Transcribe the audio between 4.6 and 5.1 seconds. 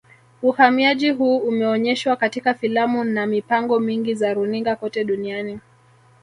kote